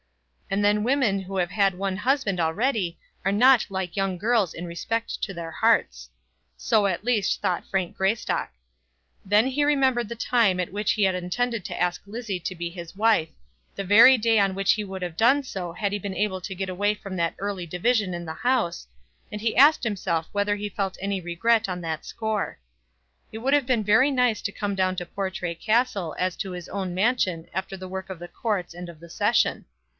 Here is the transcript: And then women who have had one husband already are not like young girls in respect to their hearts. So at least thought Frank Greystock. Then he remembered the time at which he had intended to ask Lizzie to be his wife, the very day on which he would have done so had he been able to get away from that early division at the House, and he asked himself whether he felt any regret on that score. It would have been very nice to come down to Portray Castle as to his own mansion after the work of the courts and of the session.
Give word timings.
And 0.49 0.65
then 0.65 0.83
women 0.83 1.19
who 1.19 1.37
have 1.37 1.51
had 1.51 1.75
one 1.77 1.95
husband 1.95 2.39
already 2.39 2.97
are 3.23 3.31
not 3.31 3.67
like 3.69 3.95
young 3.95 4.17
girls 4.17 4.53
in 4.53 4.65
respect 4.65 5.21
to 5.21 5.33
their 5.33 5.51
hearts. 5.51 6.09
So 6.57 6.87
at 6.87 7.05
least 7.05 7.39
thought 7.39 7.67
Frank 7.67 7.95
Greystock. 7.95 8.49
Then 9.23 9.45
he 9.47 9.63
remembered 9.63 10.09
the 10.09 10.15
time 10.15 10.59
at 10.59 10.73
which 10.73 10.93
he 10.93 11.03
had 11.03 11.15
intended 11.15 11.63
to 11.65 11.79
ask 11.79 12.01
Lizzie 12.05 12.39
to 12.39 12.55
be 12.55 12.69
his 12.69 12.95
wife, 12.97 13.29
the 13.75 13.83
very 13.85 14.17
day 14.17 14.39
on 14.39 14.55
which 14.55 14.73
he 14.73 14.83
would 14.83 15.01
have 15.03 15.15
done 15.15 15.43
so 15.43 15.71
had 15.71 15.93
he 15.93 15.99
been 15.99 16.15
able 16.15 16.41
to 16.41 16.55
get 16.55 16.67
away 16.67 16.95
from 16.95 17.15
that 17.15 17.35
early 17.37 17.67
division 17.67 18.13
at 18.15 18.25
the 18.25 18.33
House, 18.33 18.87
and 19.31 19.39
he 19.39 19.55
asked 19.55 19.83
himself 19.83 20.27
whether 20.33 20.55
he 20.57 20.67
felt 20.67 20.97
any 20.99 21.21
regret 21.21 21.69
on 21.69 21.79
that 21.79 22.03
score. 22.05 22.59
It 23.31 23.37
would 23.37 23.53
have 23.53 23.67
been 23.67 23.83
very 23.83 24.11
nice 24.11 24.41
to 24.41 24.51
come 24.51 24.75
down 24.75 24.97
to 24.97 25.05
Portray 25.05 25.55
Castle 25.55 26.13
as 26.19 26.35
to 26.37 26.51
his 26.51 26.67
own 26.67 26.93
mansion 26.93 27.47
after 27.53 27.77
the 27.77 27.87
work 27.87 28.09
of 28.09 28.19
the 28.19 28.27
courts 28.27 28.73
and 28.73 28.89
of 28.89 28.99
the 28.99 29.09
session. 29.09 29.63